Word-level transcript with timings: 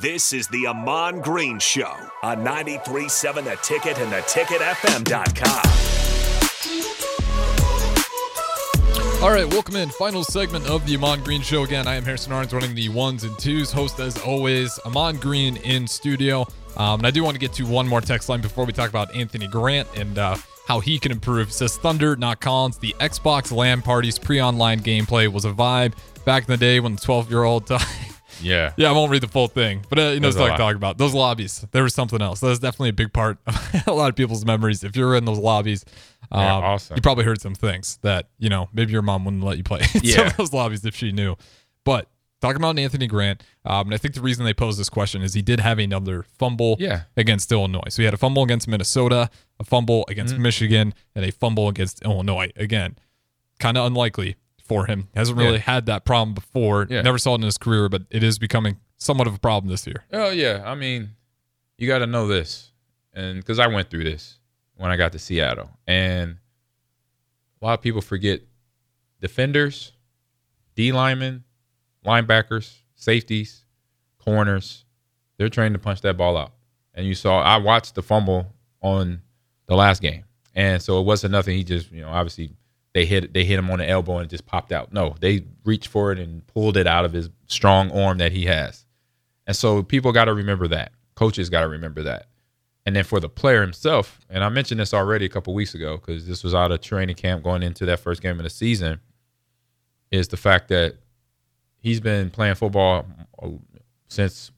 This 0.00 0.32
is 0.32 0.46
the 0.46 0.68
Ahman 0.68 1.22
Green 1.22 1.58
Show 1.58 1.92
on 2.22 2.44
93.7 2.44 3.42
The 3.42 3.58
Ticket 3.62 3.98
and 3.98 4.12
theticketfm.com. 4.12 5.62
All 9.24 9.32
right, 9.32 9.52
welcome 9.52 9.74
in. 9.74 9.88
Final 9.88 10.22
segment 10.22 10.68
of 10.68 10.86
the 10.86 10.94
Ahman 10.94 11.24
Green 11.24 11.42
Show. 11.42 11.64
Again, 11.64 11.88
I 11.88 11.96
am 11.96 12.04
Harrison 12.04 12.32
Arns 12.32 12.52
running 12.52 12.76
the 12.76 12.88
ones 12.90 13.24
and 13.24 13.36
twos. 13.40 13.72
Host, 13.72 13.98
as 13.98 14.16
always, 14.22 14.78
Ahman 14.84 15.16
Green 15.16 15.56
in 15.56 15.88
studio. 15.88 16.46
Um, 16.76 17.00
and 17.00 17.06
I 17.08 17.10
do 17.10 17.24
want 17.24 17.34
to 17.34 17.40
get 17.40 17.52
to 17.54 17.66
one 17.66 17.88
more 17.88 18.00
text 18.00 18.28
line 18.28 18.40
before 18.40 18.64
we 18.66 18.72
talk 18.72 18.90
about 18.90 19.12
Anthony 19.16 19.48
Grant 19.48 19.88
and 19.96 20.16
uh, 20.16 20.36
how 20.68 20.78
he 20.78 21.00
can 21.00 21.10
improve. 21.10 21.48
It 21.48 21.54
says 21.54 21.76
Thunder, 21.76 22.14
not 22.14 22.40
Collins. 22.40 22.78
The 22.78 22.94
Xbox 23.00 23.50
LAN 23.50 23.82
parties 23.82 24.16
pre 24.16 24.40
online 24.40 24.78
gameplay 24.78 25.26
was 25.26 25.44
a 25.44 25.50
vibe 25.50 25.94
back 26.24 26.44
in 26.44 26.52
the 26.52 26.56
day 26.56 26.78
when 26.78 26.94
the 26.94 27.00
12 27.00 27.30
year 27.30 27.42
old. 27.42 27.68
Yeah. 28.42 28.72
Yeah, 28.76 28.88
I 28.88 28.92
won't 28.92 29.10
read 29.10 29.22
the 29.22 29.28
full 29.28 29.48
thing, 29.48 29.82
but 29.88 29.98
uh, 29.98 30.02
you 30.02 30.20
know 30.20 30.30
There's 30.30 30.36
what 30.36 30.50
I'm 30.52 30.58
talking 30.58 30.76
about. 30.76 30.98
Those 30.98 31.14
lobbies, 31.14 31.64
there 31.72 31.82
was 31.82 31.94
something 31.94 32.20
else. 32.22 32.40
That 32.40 32.48
was 32.48 32.58
definitely 32.58 32.90
a 32.90 32.94
big 32.94 33.12
part 33.12 33.38
of 33.46 33.82
a 33.86 33.92
lot 33.92 34.08
of 34.10 34.16
people's 34.16 34.44
memories. 34.44 34.84
If 34.84 34.96
you're 34.96 35.14
in 35.16 35.24
those 35.24 35.38
lobbies, 35.38 35.84
um, 36.30 36.40
Yeah, 36.42 36.54
awesome. 36.54 36.96
you 36.96 37.02
probably 37.02 37.24
heard 37.24 37.40
some 37.40 37.54
things 37.54 37.98
that, 38.02 38.28
you 38.38 38.48
know, 38.48 38.68
maybe 38.72 38.92
your 38.92 39.02
mom 39.02 39.24
wouldn't 39.24 39.42
let 39.42 39.56
you 39.58 39.64
play 39.64 39.80
in 39.80 39.86
some 39.88 40.00
Yeah. 40.04 40.26
of 40.28 40.36
those 40.36 40.52
lobbies 40.52 40.84
if 40.84 40.94
she 40.94 41.10
knew. 41.12 41.36
But 41.84 42.08
talking 42.40 42.56
about 42.58 42.78
Anthony 42.78 43.06
Grant, 43.06 43.42
um, 43.64 43.86
and 43.88 43.94
I 43.94 43.96
think 43.98 44.14
the 44.14 44.20
reason 44.20 44.44
they 44.44 44.54
posed 44.54 44.78
this 44.78 44.88
question 44.88 45.22
is 45.22 45.34
he 45.34 45.42
did 45.42 45.58
have 45.60 45.78
another 45.78 46.22
fumble 46.38 46.76
Yeah. 46.78 47.02
against 47.16 47.50
Illinois. 47.50 47.88
So 47.88 48.02
he 48.02 48.04
had 48.04 48.14
a 48.14 48.18
fumble 48.18 48.42
against 48.44 48.68
Minnesota, 48.68 49.30
a 49.58 49.64
fumble 49.64 50.04
against 50.08 50.34
Mm-hmm. 50.34 50.42
Michigan, 50.42 50.94
and 51.14 51.24
a 51.24 51.32
fumble 51.32 51.68
against 51.68 52.02
Illinois. 52.04 52.50
Again, 52.56 52.96
kind 53.58 53.76
of 53.76 53.86
unlikely 53.86 54.36
for 54.68 54.86
him. 54.86 55.08
Hasn't 55.14 55.36
really 55.38 55.54
Yeah. 55.54 55.58
had 55.58 55.86
that 55.86 56.04
problem 56.04 56.34
before. 56.34 56.86
Yeah. 56.88 57.02
Never 57.02 57.18
saw 57.18 57.32
it 57.32 57.36
in 57.36 57.42
his 57.42 57.58
career, 57.58 57.88
but 57.88 58.02
it 58.10 58.22
is 58.22 58.38
becoming 58.38 58.78
somewhat 58.96 59.26
of 59.26 59.34
a 59.34 59.38
problem 59.38 59.70
this 59.70 59.86
year. 59.86 60.04
Oh 60.12 60.30
yeah, 60.30 60.62
I 60.64 60.74
mean, 60.74 61.10
you 61.78 61.88
got 61.88 61.98
to 61.98 62.06
know 62.06 62.26
this, 62.28 62.70
and 63.14 63.38
because 63.38 63.58
I 63.58 63.66
went 63.66 63.90
through 63.90 64.04
this 64.04 64.38
when 64.76 64.90
I 64.90 64.96
got 64.96 65.12
to 65.12 65.18
Seattle, 65.18 65.70
and 65.86 66.36
a 67.60 67.64
lot 67.64 67.74
of 67.78 67.82
people 67.82 68.00
forget 68.00 68.42
defenders, 69.20 69.92
D 70.74 70.92
linemen, 70.92 71.44
linebackers, 72.04 72.76
safeties, 72.94 73.64
corners. 74.18 74.84
They're 75.38 75.48
trained 75.48 75.74
to 75.74 75.78
punch 75.78 76.00
that 76.02 76.16
ball 76.16 76.36
out, 76.36 76.52
and 76.94 77.06
you 77.06 77.14
saw. 77.14 77.40
I 77.40 77.56
watched 77.58 77.94
the 77.94 78.02
fumble 78.02 78.54
on 78.82 79.22
the 79.66 79.76
last 79.76 80.02
game, 80.02 80.24
and 80.54 80.82
so 80.82 81.00
it 81.00 81.04
wasn't 81.04 81.32
nothing. 81.32 81.56
He 81.56 81.64
just, 81.64 81.90
you 81.92 82.00
know, 82.00 82.08
obviously 82.08 82.50
they 82.98 83.06
hit 83.06 83.32
they 83.32 83.44
hit 83.44 83.60
him 83.60 83.70
on 83.70 83.78
the 83.78 83.88
elbow 83.88 84.16
and 84.16 84.26
it 84.26 84.30
just 84.30 84.44
popped 84.44 84.72
out. 84.72 84.92
No, 84.92 85.14
they 85.20 85.44
reached 85.64 85.86
for 85.86 86.10
it 86.10 86.18
and 86.18 86.44
pulled 86.48 86.76
it 86.76 86.88
out 86.88 87.04
of 87.04 87.12
his 87.12 87.30
strong 87.46 87.92
arm 87.92 88.18
that 88.18 88.32
he 88.32 88.46
has. 88.46 88.86
And 89.46 89.54
so 89.54 89.84
people 89.84 90.10
got 90.10 90.24
to 90.24 90.34
remember 90.34 90.66
that. 90.68 90.90
Coaches 91.14 91.48
got 91.48 91.60
to 91.60 91.68
remember 91.68 92.02
that. 92.02 92.26
And 92.84 92.96
then 92.96 93.04
for 93.04 93.20
the 93.20 93.28
player 93.28 93.60
himself, 93.60 94.18
and 94.28 94.42
I 94.42 94.48
mentioned 94.48 94.80
this 94.80 94.92
already 94.92 95.26
a 95.26 95.28
couple 95.28 95.54
weeks 95.54 95.74
ago 95.74 95.96
because 95.96 96.26
this 96.26 96.42
was 96.42 96.56
out 96.56 96.72
of 96.72 96.80
training 96.80 97.14
camp 97.14 97.44
going 97.44 97.62
into 97.62 97.86
that 97.86 98.00
first 98.00 98.20
game 98.20 98.36
of 98.40 98.42
the 98.42 98.50
season, 98.50 98.98
is 100.10 100.26
the 100.26 100.36
fact 100.36 100.66
that 100.68 100.96
he's 101.78 102.00
been 102.00 102.30
playing 102.30 102.56
football 102.56 103.06
uh, 103.40 103.50
since 104.08 104.50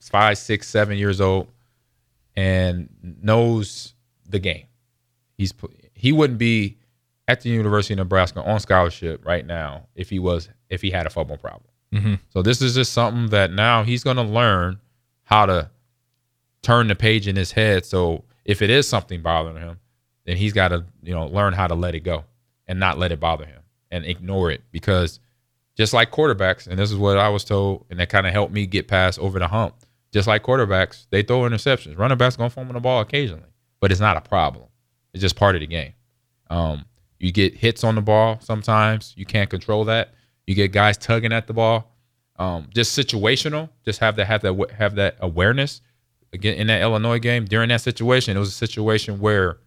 five, 0.00 0.38
six, 0.38 0.68
seven 0.68 0.96
years 0.96 1.20
old 1.20 1.48
and 2.36 2.88
knows 3.02 3.94
the 4.28 4.38
game. 4.38 4.66
He's 5.36 5.52
he 5.92 6.12
wouldn't 6.12 6.38
be 6.38 6.76
at 7.30 7.40
the 7.42 7.48
University 7.50 7.94
of 7.94 7.98
Nebraska 7.98 8.42
on 8.42 8.58
scholarship 8.60 9.24
right 9.24 9.46
now 9.46 9.86
if 9.94 10.10
he 10.10 10.18
was 10.18 10.48
if 10.68 10.82
he 10.82 10.90
had 10.90 11.06
a 11.06 11.10
football 11.10 11.36
problem. 11.36 11.70
So 12.32 12.42
this 12.42 12.60
is 12.60 12.74
just 12.74 12.92
something 12.92 13.28
that 13.30 13.52
now 13.52 13.82
he's 13.84 14.02
going 14.04 14.16
to 14.16 14.22
learn 14.22 14.78
how 15.24 15.46
to 15.46 15.70
turn 16.62 16.88
the 16.88 16.94
page 16.94 17.26
in 17.28 17.36
his 17.36 17.52
head. 17.52 17.84
So 17.84 18.24
if 18.44 18.62
it 18.62 18.70
is 18.70 18.88
something 18.88 19.22
bothering 19.22 19.56
him, 19.56 19.78
then 20.24 20.36
he's 20.36 20.52
got 20.52 20.68
to 20.68 20.84
you 21.02 21.14
know 21.14 21.26
learn 21.26 21.52
how 21.52 21.66
to 21.66 21.74
let 21.74 21.94
it 21.94 22.00
go 22.00 22.24
and 22.68 22.78
not 22.78 22.98
let 22.98 23.12
it 23.12 23.20
bother 23.20 23.44
him 23.46 23.62
and 23.90 24.04
ignore 24.04 24.50
it 24.50 24.62
because 24.70 25.20
just 25.76 25.94
like 25.94 26.10
quarterbacks, 26.10 26.66
and 26.66 26.78
this 26.78 26.90
is 26.90 26.96
what 26.96 27.16
I 27.16 27.28
was 27.28 27.44
told, 27.44 27.86
and 27.90 27.98
that 28.00 28.08
kind 28.08 28.26
of 28.26 28.32
helped 28.32 28.52
me 28.52 28.66
get 28.66 28.86
past 28.88 29.18
over 29.18 29.38
the 29.38 29.48
hump. 29.48 29.74
Just 30.12 30.26
like 30.28 30.42
quarterbacks, 30.42 31.06
they 31.10 31.22
throw 31.22 31.40
interceptions. 31.40 31.96
Running 31.96 32.18
backs 32.18 32.36
gonna 32.36 32.50
fumble 32.50 32.74
the 32.74 32.80
ball 32.80 33.00
occasionally, 33.00 33.50
but 33.80 33.90
it's 33.92 34.00
not 34.00 34.16
a 34.16 34.20
problem. 34.20 34.66
It's 35.12 35.22
just 35.22 35.36
part 35.36 35.54
of 35.54 35.60
the 35.60 35.66
game. 35.66 35.94
Um, 36.50 36.84
you 37.20 37.30
get 37.30 37.54
hits 37.54 37.84
on 37.84 37.94
the 37.94 38.00
ball 38.00 38.38
sometimes. 38.40 39.12
You 39.16 39.26
can't 39.26 39.48
control 39.48 39.84
that. 39.84 40.14
You 40.46 40.54
get 40.54 40.72
guys 40.72 40.96
tugging 40.96 41.32
at 41.32 41.46
the 41.46 41.52
ball. 41.52 41.94
Um, 42.36 42.68
just 42.74 42.98
situational. 42.98 43.68
Just 43.84 44.00
have 44.00 44.16
that 44.16 44.24
have 44.24 44.40
that 44.42 44.70
have 44.76 44.94
that 44.96 45.16
awareness. 45.20 45.82
Again, 46.32 46.54
in 46.54 46.68
that 46.68 46.80
Illinois 46.80 47.18
game, 47.18 47.44
during 47.44 47.68
that 47.68 47.82
situation, 47.82 48.36
it 48.36 48.40
was 48.40 48.48
a 48.48 48.52
situation 48.52 49.20
where 49.20 49.58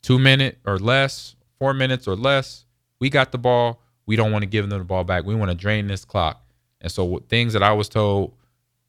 two 0.00 0.18
minute 0.18 0.58
or 0.64 0.78
less, 0.78 1.36
four 1.58 1.74
minutes 1.74 2.08
or 2.08 2.16
less, 2.16 2.64
we 2.98 3.10
got 3.10 3.32
the 3.32 3.38
ball. 3.38 3.82
We 4.06 4.16
don't 4.16 4.32
want 4.32 4.42
to 4.42 4.48
give 4.48 4.68
them 4.68 4.78
the 4.78 4.84
ball 4.84 5.04
back. 5.04 5.24
We 5.24 5.34
want 5.34 5.50
to 5.50 5.56
drain 5.56 5.86
this 5.86 6.04
clock. 6.04 6.42
And 6.80 6.90
so 6.90 7.22
things 7.28 7.52
that 7.52 7.62
I 7.62 7.72
was 7.72 7.88
told, 7.88 8.32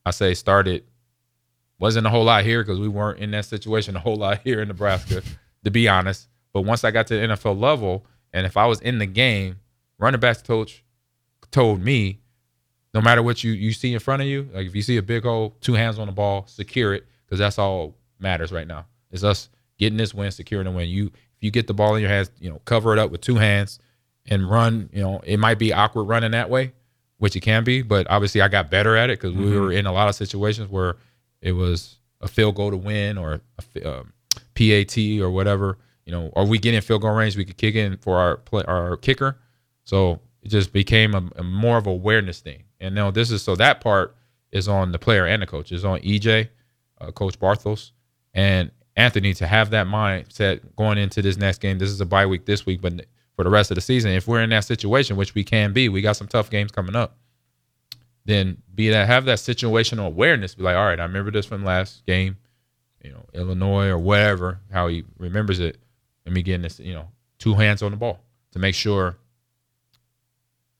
I 0.05 0.11
say 0.11 0.33
started 0.33 0.85
wasn't 1.79 2.07
a 2.07 2.09
whole 2.09 2.23
lot 2.23 2.45
here 2.45 2.63
because 2.63 2.79
we 2.79 2.87
weren't 2.87 3.19
in 3.19 3.31
that 3.31 3.45
situation 3.45 3.95
a 3.95 3.99
whole 3.99 4.15
lot 4.15 4.39
here 4.43 4.61
in 4.61 4.69
Nebraska, 4.69 5.21
to 5.63 5.71
be 5.71 5.89
honest. 5.89 6.27
But 6.53 6.61
once 6.61 6.83
I 6.83 6.91
got 6.91 7.07
to 7.07 7.15
the 7.15 7.27
NFL 7.27 7.59
level, 7.59 8.05
and 8.33 8.45
if 8.45 8.57
I 8.57 8.65
was 8.65 8.81
in 8.81 8.99
the 8.99 9.05
game, 9.05 9.57
running 9.97 10.19
backs 10.19 10.41
coach 10.41 10.83
told 11.51 11.81
me, 11.81 12.19
no 12.93 13.01
matter 13.01 13.23
what 13.23 13.43
you 13.43 13.51
you 13.51 13.71
see 13.71 13.93
in 13.93 13.99
front 13.99 14.21
of 14.21 14.27
you, 14.27 14.49
like 14.53 14.67
if 14.67 14.75
you 14.75 14.81
see 14.81 14.97
a 14.97 15.01
big 15.01 15.23
hole, 15.23 15.55
two 15.61 15.73
hands 15.73 15.97
on 15.97 16.07
the 16.07 16.13
ball, 16.13 16.45
secure 16.47 16.93
it 16.93 17.05
because 17.25 17.39
that's 17.39 17.57
all 17.57 17.95
matters 18.19 18.51
right 18.51 18.67
now. 18.67 18.85
It's 19.11 19.23
us 19.23 19.49
getting 19.77 19.97
this 19.97 20.13
win, 20.13 20.31
securing 20.31 20.65
the 20.65 20.71
win. 20.71 20.89
You 20.89 21.05
if 21.07 21.45
you 21.45 21.51
get 21.51 21.67
the 21.67 21.73
ball 21.73 21.95
in 21.95 22.01
your 22.01 22.09
hands, 22.09 22.31
you 22.39 22.49
know, 22.49 22.61
cover 22.65 22.93
it 22.93 22.99
up 22.99 23.11
with 23.11 23.21
two 23.21 23.35
hands 23.35 23.79
and 24.25 24.49
run. 24.49 24.89
You 24.91 25.01
know, 25.01 25.21
it 25.23 25.37
might 25.37 25.57
be 25.57 25.73
awkward 25.73 26.03
running 26.03 26.31
that 26.31 26.49
way, 26.49 26.73
which 27.17 27.35
it 27.35 27.41
can 27.41 27.63
be, 27.63 27.81
but 27.81 28.09
obviously 28.09 28.41
I 28.41 28.47
got 28.47 28.69
better 28.69 28.95
at 28.95 29.09
it 29.09 29.19
because 29.19 29.35
we 29.35 29.57
were 29.57 29.71
in 29.71 29.85
a 29.85 29.91
lot 29.91 30.09
of 30.09 30.15
situations 30.15 30.69
where 30.69 30.97
it 31.41 31.53
was 31.53 31.97
a 32.19 32.27
field 32.27 32.55
goal 32.55 32.71
to 32.71 32.77
win 32.77 33.17
or 33.17 33.41
a 33.75 33.99
um, 33.99 34.13
PAT 34.53 34.97
or 35.19 35.31
whatever. 35.31 35.77
You 36.11 36.17
know, 36.17 36.33
are 36.35 36.45
we 36.45 36.59
getting 36.59 36.75
in 36.75 36.81
field 36.81 37.03
goal 37.03 37.11
range, 37.11 37.37
we 37.37 37.45
could 37.45 37.55
kick 37.55 37.75
in 37.75 37.95
for 37.95 38.17
our 38.17 38.35
play, 38.35 38.65
our 38.67 38.97
kicker. 38.97 39.37
So 39.85 40.19
it 40.41 40.49
just 40.49 40.73
became 40.73 41.15
a, 41.15 41.23
a 41.37 41.43
more 41.43 41.77
of 41.77 41.87
awareness 41.87 42.41
thing. 42.41 42.63
And 42.81 42.93
now 42.93 43.11
this 43.11 43.31
is 43.31 43.41
so 43.41 43.55
that 43.55 43.79
part 43.79 44.13
is 44.51 44.67
on 44.67 44.91
the 44.91 44.99
player 44.99 45.25
and 45.25 45.41
the 45.41 45.47
coach. 45.47 45.71
It's 45.71 45.85
on 45.85 46.01
EJ, 46.01 46.49
uh, 46.99 47.11
Coach 47.11 47.39
Barthel, 47.39 47.91
and 48.33 48.71
Anthony 48.97 49.33
to 49.35 49.47
have 49.47 49.69
that 49.69 49.87
mindset 49.87 50.59
going 50.75 50.97
into 50.97 51.21
this 51.21 51.37
next 51.37 51.59
game. 51.59 51.79
This 51.79 51.89
is 51.89 52.01
a 52.01 52.05
bye 52.05 52.25
week 52.25 52.45
this 52.45 52.65
week, 52.65 52.81
but 52.81 53.05
for 53.37 53.45
the 53.45 53.49
rest 53.49 53.71
of 53.71 53.75
the 53.75 53.81
season, 53.81 54.11
if 54.11 54.27
we're 54.27 54.41
in 54.41 54.49
that 54.49 54.65
situation, 54.65 55.15
which 55.15 55.33
we 55.33 55.45
can 55.45 55.71
be, 55.71 55.87
we 55.87 56.01
got 56.01 56.17
some 56.17 56.27
tough 56.27 56.49
games 56.49 56.73
coming 56.73 56.95
up. 56.97 57.15
Then 58.25 58.61
be 58.75 58.89
that 58.89 59.07
have 59.07 59.23
that 59.25 59.37
situational 59.37 60.07
awareness. 60.07 60.55
Be 60.55 60.63
like, 60.63 60.75
all 60.75 60.87
right, 60.87 60.99
I 60.99 61.03
remember 61.03 61.31
this 61.31 61.45
from 61.45 61.63
last 61.63 62.05
game, 62.05 62.35
you 63.01 63.13
know, 63.13 63.23
Illinois 63.33 63.87
or 63.87 63.97
whatever, 63.97 64.59
how 64.73 64.89
he 64.89 65.05
remembers 65.17 65.61
it. 65.61 65.77
Let 66.25 66.33
me 66.33 66.41
get 66.41 66.55
in 66.55 66.61
this, 66.61 66.79
you 66.79 66.93
know, 66.93 67.07
two 67.39 67.53
hands 67.53 67.81
on 67.81 67.91
the 67.91 67.97
ball 67.97 68.19
to 68.51 68.59
make 68.59 68.75
sure 68.75 69.17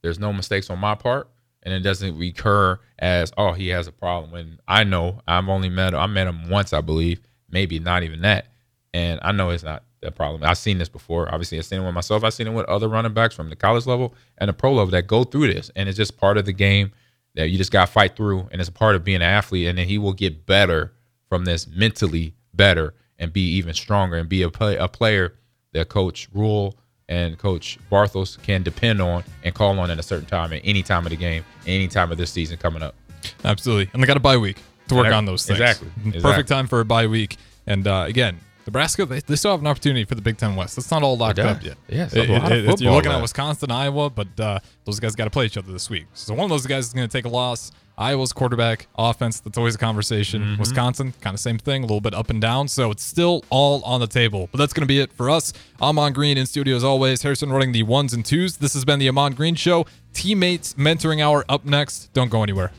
there's 0.02 0.19
no 0.19 0.34
mistakes 0.34 0.69
on 0.69 0.79
my 0.79 0.96
part 0.96 1.29
and 1.63 1.74
it 1.74 1.81
doesn't 1.81 2.18
recur 2.18 2.79
as 3.00 3.31
oh 3.38 3.53
he 3.53 3.68
has 3.68 3.88
a 3.88 3.91
problem 3.91 4.31
when 4.31 4.59
i 4.68 4.84
know 4.84 5.22
i've 5.28 5.47
only 5.47 5.69
met 5.69 5.94
i 5.94 6.07
met 6.07 6.25
him 6.25 6.50
once 6.50 6.74
i 6.74 6.81
believe 6.81 7.22
maybe 7.50 7.78
not 7.78 8.02
even 8.02 8.22
that 8.22 8.47
and 8.96 9.19
i 9.22 9.31
know 9.31 9.52
it's 9.52 9.63
not 9.63 9.84
a 10.03 10.12
problem. 10.12 10.44
I've 10.44 10.57
seen 10.57 10.78
this 10.78 10.90
before. 10.90 11.31
Obviously 11.31 11.58
i've 11.58 11.66
seen 11.66 11.81
it 11.81 11.85
with 11.85 11.94
myself. 11.94 12.23
I've 12.23 12.34
seen 12.34 12.47
it 12.47 12.53
with 12.53 12.66
other 12.66 12.88
running 12.88 13.13
backs 13.13 13.35
from 13.35 13.50
the 13.50 13.56
college 13.56 13.85
level 13.85 14.16
and 14.38 14.50
the 14.50 14.53
pro 14.53 14.73
level 14.73 14.91
that 14.91 15.08
go 15.08 15.23
through 15.23 15.53
this 15.53 15.72
and 15.75 15.88
it's 15.88 15.97
just 15.97 16.18
part 16.18 16.38
of 16.38 16.46
the 16.46 16.53
game 16.53 16.91
that 17.35 17.50
you 17.50 17.58
just 17.58 17.72
got 17.72 17.85
to 17.85 17.91
fight 17.91 18.16
through 18.16 18.47
and 18.52 18.59
it's 18.59 18.69
a 18.69 18.73
part 18.73 18.96
of 18.96 19.03
being 19.03 19.18
an 19.18 19.22
athlete 19.22 19.68
and 19.68 19.78
then 19.78 19.88
he 19.88 19.97
will 19.97 20.14
get 20.14 20.46
better 20.46 20.94
from 21.29 21.46
this 21.46 21.67
mentally 21.67 22.34
better 22.53 22.94
and 23.22 23.32
be 23.32 23.52
even 23.52 23.73
stronger 23.73 24.18
and 24.18 24.28
be 24.28 24.41
a, 24.41 24.50
play, 24.50 24.76
a 24.76 24.90
player 24.90 25.35
that 25.72 25.88
coach 25.88 26.28
Rhule 26.34 26.76
and 27.08 27.38
coach 27.38 27.79
Barthel 27.90 28.41
can 28.44 28.64
depend 28.64 29.02
on 29.02 29.23
and 29.44 29.56
call 29.56 29.79
on 29.79 29.90
at 29.90 29.97
a 29.97 30.03
certain 30.03 30.26
time 30.26 30.52
at 30.52 30.62
any 30.66 30.84
time 30.84 31.06
of 31.06 31.12
the 31.12 31.16
game 31.16 31.46
any 31.66 31.88
time 31.88 32.12
of 32.12 32.18
this 32.18 32.32
season 32.32 32.58
coming 32.58 32.84
up 32.84 32.96
Absolutely. 33.44 33.90
And 33.94 34.02
they 34.02 34.08
got 34.08 34.18
a 34.18 34.22
bye 34.22 34.38
week 34.38 34.58
to 34.88 34.96
work 34.96 35.12
on 35.14 35.26
those 35.26 35.46
things. 35.46 35.59
Exactly. 35.59 35.90
Perfect 35.96 36.16
Exactly. 36.16 36.44
time 36.44 36.68
for 36.68 36.79
a 36.79 36.85
bye 36.85 37.08
week. 37.08 37.38
And 37.68 37.88
uh, 37.88 38.06
again, 38.08 38.40
Nebraska, 38.66 39.05
they, 39.05 39.19
they 39.22 39.35
still 39.35 39.52
have 39.52 39.61
an 39.61 39.67
opportunity 39.67 40.05
for 40.05 40.16
the 40.16 40.22
Big 40.22 40.37
Ten 40.37 40.55
West. 40.55 40.78
It's 40.78 40.91
not 40.91 41.03
all 41.03 41.17
locked 41.17 41.40
up 41.40 41.63
yet. 41.63 41.78
Yeah, 41.90 42.08
It- 42.11 42.29
a 42.29 42.34
lot 42.34 42.52
of 42.52 42.58
it- 42.69 42.81
you're 42.81 42.91
looking 42.93 43.11
at. 43.11 43.22
Wisconsin, 43.22 43.72
Iowa, 43.72 44.09
but 44.09 44.40
uh, 44.40 44.59
those 44.85 44.99
guys 44.99 45.16
got 45.16 45.25
to 45.25 45.29
play 45.31 45.46
each 45.46 45.58
other 45.58 45.72
this 45.72 45.90
week. 45.90 46.05
So 46.13 46.34
one 46.34 46.43
of 46.46 46.49
those 46.49 46.66
guys 46.67 46.87
is 46.87 46.93
going 46.93 47.08
to 47.08 47.11
take 47.11 47.25
a 47.25 47.29
loss. 47.29 47.72
Iowa's 47.97 48.34
quarterback, 48.34 48.87
offense, 48.97 49.41
that's 49.41 49.58
always 49.59 49.75
a 49.75 49.78
conversation. 49.78 50.41
Mm-hmm. 50.41 50.59
Wisconsin, 50.59 51.13
kind 51.22 51.34
of 51.35 51.40
same 51.40 51.59
thing, 51.59 51.84
a 51.84 51.85
little 51.85 52.02
bit 52.02 52.16
up 52.16 52.29
and 52.31 52.41
down. 52.41 52.67
So 52.67 52.90
it's 52.90 53.03
still 53.03 53.43
all 53.49 53.84
on 53.84 53.99
the 53.99 54.08
table. 54.08 54.47
But 54.52 54.58
that's 54.58 54.73
going 54.73 54.81
to 54.81 54.87
be 54.87 54.99
it 54.99 55.11
for 55.13 55.29
us. 55.29 55.53
Ahman 55.79 56.13
Green 56.13 56.37
in 56.37 56.46
studio 56.47 56.75
as 56.75 56.84
always. 56.84 57.22
Harrison 57.22 57.52
running 57.52 57.73
the 57.73 57.84
ones 57.84 58.13
and 58.13 58.25
twos. 58.25 58.58
This 58.58 58.73
has 58.73 58.85
been 58.85 58.97
the 58.97 59.09
Ahman 59.09 59.34
Green 59.34 59.53
Show. 59.55 59.85
Teammates 60.13 60.73
mentoring 60.75 61.22
hour 61.22 61.46
up 61.47 61.63
next. 61.66 62.11
Don't 62.13 62.31
go 62.31 62.41
anywhere. 62.41 62.72